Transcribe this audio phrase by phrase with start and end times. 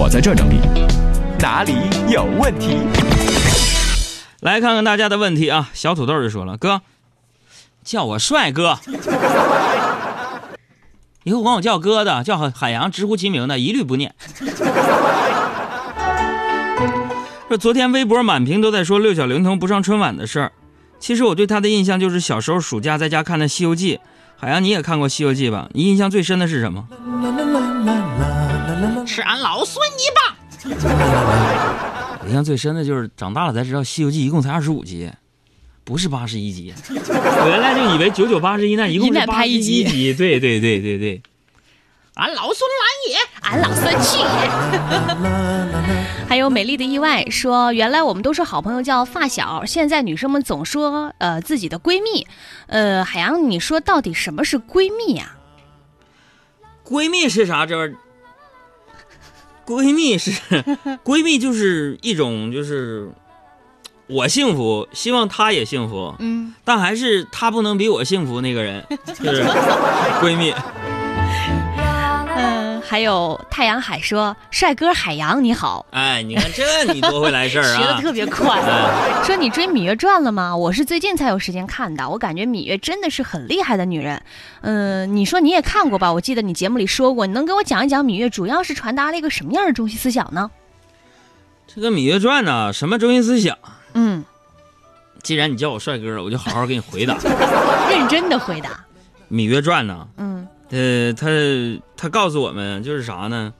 [0.00, 0.60] 我在这整理，
[1.40, 1.72] 哪里
[2.08, 2.78] 有问题？
[4.38, 5.70] 来看看大家的问题啊！
[5.74, 6.82] 小土豆就说了：“哥，
[7.82, 8.78] 叫我帅哥，
[11.24, 14.14] 以后管我叫哥的，叫海海洋，直呼其名的，一律不念。
[17.48, 20.52] ”说昨天微博满屏都在说六小龄童不上春晚的事儿，
[21.00, 23.96] 其实我对他的印象就是小时候暑假在家看的《西游记》。
[24.36, 25.68] 海洋，你也看过《西游记》吧？
[25.72, 26.86] 你印象最深的是什么？
[29.08, 30.36] 吃俺老孙一棒！
[32.20, 35.10] 我印象最深的就是长大了才知道《西游记》一共才二十五集，
[35.82, 36.74] 不是八十一集。
[36.90, 40.12] 我原来就以为九九八十一难，一共是八十一集。
[40.14, 41.22] 对对对对对。
[42.14, 44.26] 俺老孙来也，俺老孙去也。
[46.28, 52.26] 还有美丽的意外说，原来我们都是好朋友叫发小，现在女生们总说呃自己的闺蜜。
[52.66, 55.36] 呃，海洋，你说到底什么是闺蜜呀？
[56.84, 57.64] 闺蜜是啥？
[57.64, 57.90] 这
[59.68, 60.30] 闺蜜是
[61.04, 63.10] 闺蜜，就是一种就是
[64.06, 66.14] 我幸福，希望她也幸福。
[66.20, 68.82] 嗯，但还是她不能比我幸福那个人，
[69.22, 69.44] 就是
[70.24, 70.54] 闺蜜。
[72.88, 77.76] 还有太阳海说：“帅哥海洋你好。”哎，你看这你多会来事儿啊！
[77.76, 78.62] 学的特别快。
[79.24, 80.56] 说你追《芈月传》了吗？
[80.56, 82.08] 我是最近才有时间看的。
[82.08, 84.22] 我感觉芈月真的是很厉害的女人。
[84.62, 86.10] 嗯，你说你也看过吧？
[86.10, 90.50] 我记得你节目里说过，你能给我讲一讲芈月主要是传达了一个什么样的中心思想呢？
[91.66, 93.58] 这个《芈月传》呢，什么中心思想？
[93.92, 94.24] 嗯，
[95.22, 97.14] 既然你叫我帅哥，我就好好给你回答。
[97.90, 98.70] 认真的回答。
[99.30, 100.08] 《芈月传》呢？
[100.16, 100.27] 嗯。
[100.70, 101.26] 呃，他
[101.96, 103.54] 他告诉我们就是啥呢？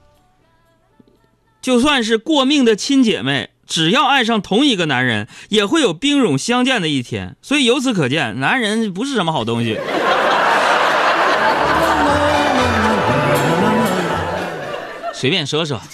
[1.61, 7.35] 就算是过命的亲姐妹，只要爱上同一个男人，也会有兵戎相见的一天。
[7.41, 9.77] 所以由此可见，男人不是什么好东西。
[15.13, 15.81] 随便说说。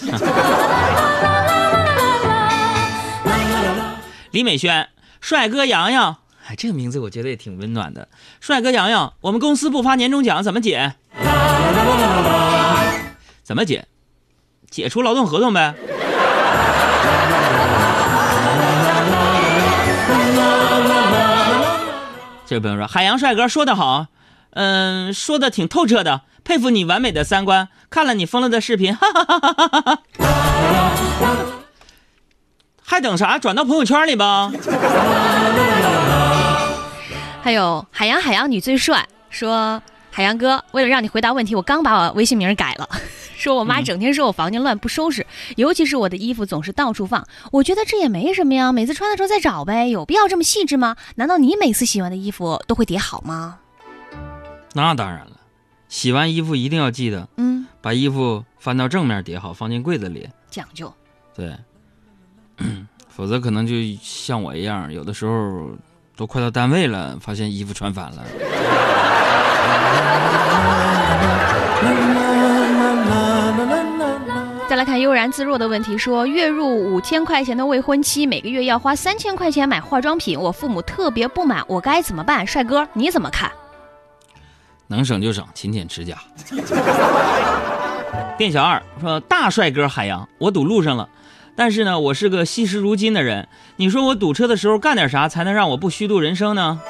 [4.31, 4.89] 李美轩，
[5.21, 8.07] 帅哥洋洋，哎，这个名字我觉得也挺温暖的。
[8.39, 10.93] 帅哥洋洋，我们公司不发年终奖怎么解？
[13.43, 13.87] 怎么解？
[14.69, 15.73] 解除劳动合同呗。
[22.45, 24.05] 这位朋友说：“海洋帅哥说的好，
[24.51, 27.69] 嗯，说的挺透彻的，佩服你完美的三观。
[27.89, 29.99] 看了你疯了的视频，哈哈哈哈哈哈！
[32.83, 33.39] 还等啥？
[33.39, 34.51] 转到朋友圈里吧。”
[37.45, 39.79] 还有海洋，海洋你最帅，说。
[40.09, 42.89] 海洋哥，为了让你回答问题，我刚把我微信名改了。
[43.37, 47.27] 说我妈整天说我房间乱不收拾，尤其是我的衣服总是到处放。
[47.51, 50.95] 我觉得这也没什么呀，每次穿的时候再找呗，有必要这么细致吗？
[51.17, 53.59] 难道你每次洗完的衣服都会叠好吗？
[54.73, 55.33] 那当然了，
[55.87, 60.91] 洗完衣服一定要记得，嗯，把衣服翻到正面叠好，放进柜子里，讲究。
[61.35, 61.55] 对，
[63.07, 65.69] 否则可能就像我一样，有的时候
[66.15, 68.23] 都快到单位了，发现衣服穿反了。
[74.67, 82.45] 再来看悠然自若的问题，说月入五千块钱的未婚妻每个月要花三千块钱买化妆品，我父母特别不满，我该怎么办？
[82.45, 83.51] 帅哥你怎么看？
[84.87, 86.15] 能省就省，勤俭持家。
[88.37, 91.07] 店小二说：“大帅哥海洋，我堵路上了，
[91.55, 96.81] 但是呢，我是个惜时如金的人，你说我堵车的时候干点啥才能让我不虚度人生呢？”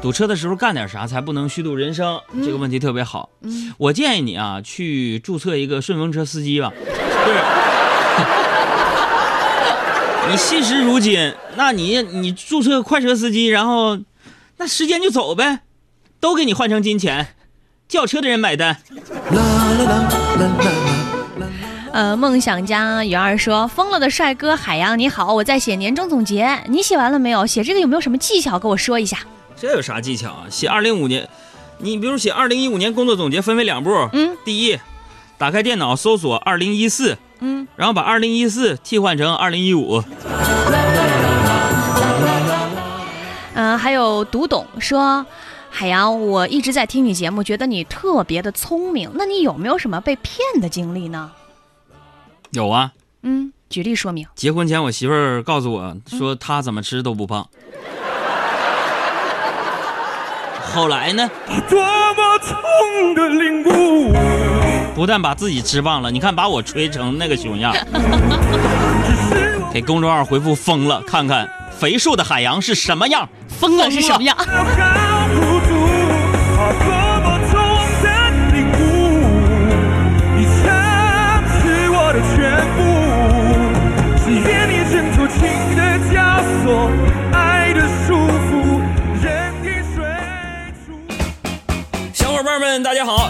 [0.00, 2.20] 堵车的时候干点啥才不能虚度人生？
[2.44, 3.28] 这个问题特别好。
[3.76, 6.72] 我建议你啊，去注册一个顺风车司机吧。
[6.76, 7.32] 是，
[10.30, 13.98] 你惜时如金，那你你注册快车司机，然后
[14.58, 15.62] 那时间就走呗，
[16.20, 17.34] 都给你换成金钱，
[17.88, 18.80] 叫车的人买单。
[21.96, 27.46] 呃，梦想家鱼儿说：“疯了的帅哥海洋你好，我在写年终总结，你写完了没有？
[27.46, 28.58] 写这个有没有什么技巧？
[28.58, 29.16] 跟我说一下。”
[29.56, 30.44] 这有啥技巧啊？
[30.50, 31.26] 写二零五年，
[31.78, 33.90] 你比如写二零一五年工作总结，分为两步。
[34.12, 34.78] 嗯，第一，
[35.38, 40.04] 打开电脑搜索二零一四，嗯，然后把二零一四替换成二零一五。
[43.54, 45.24] 嗯，还有读懂说，
[45.70, 49.10] 海洋，我一直在听你节目，觉得你特别的聪明。
[49.14, 51.30] 那你有没有什么被骗的经历呢？
[52.50, 52.92] 有啊。
[53.22, 54.26] 嗯，举例说明。
[54.34, 57.46] 结婚前，我媳妇儿告诉我说，她怎么吃都不胖。
[60.74, 61.28] 后来呢？
[64.94, 67.74] 不但把自己吃胖了，你看把我吹成那个熊样。
[69.72, 71.46] 给公众号回复“疯了”，看看
[71.78, 74.34] 肥硕的海洋是什么样，疯了是什么样。